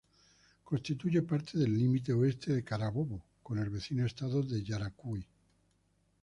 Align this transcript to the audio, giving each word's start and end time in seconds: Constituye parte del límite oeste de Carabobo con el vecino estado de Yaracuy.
Constituye 0.63 1.21
parte 1.21 1.59
del 1.59 1.77
límite 1.77 2.11
oeste 2.11 2.53
de 2.53 2.63
Carabobo 2.63 3.23
con 3.43 3.59
el 3.59 3.69
vecino 3.69 4.03
estado 4.03 4.41
de 4.41 4.63
Yaracuy. 4.63 5.23